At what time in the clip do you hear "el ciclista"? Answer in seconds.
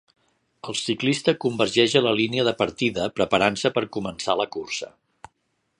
0.71-1.35